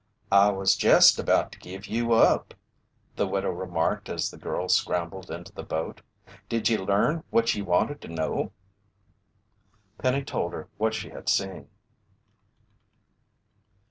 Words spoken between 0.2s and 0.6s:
"I